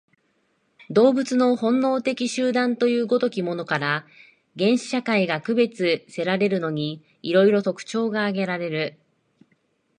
[0.89, 4.07] 動物の本能的集団という如きものから、
[4.57, 8.99] 原始社会が区別せられるのに、色々特徴が挙げられる。